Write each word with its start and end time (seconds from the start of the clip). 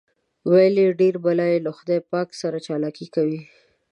ویل 0.51 0.75
یې 0.83 0.97
ډېر 1.01 1.15
بلا 1.23 1.45
یې 1.53 1.59
له 1.65 1.71
خدای 1.77 1.99
پاک 2.11 2.29
سره 2.41 2.57
چالاکي 2.65 3.07
کوي. 3.15 3.39